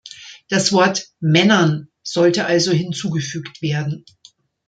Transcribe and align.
Das 0.49 0.73
Wort 0.73 1.09
"Männern" 1.19 1.89
sollte 2.01 2.47
also 2.47 2.71
hinzugefügt 2.71 3.61
werden. 3.61 4.03